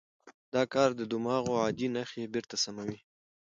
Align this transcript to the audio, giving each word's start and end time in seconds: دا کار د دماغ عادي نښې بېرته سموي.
دا 0.53 0.63
کار 0.73 0.89
د 0.99 1.01
دماغ 1.11 1.43
عادي 1.61 1.87
نښې 1.95 2.23
بېرته 2.33 2.55
سموي. 2.63 2.99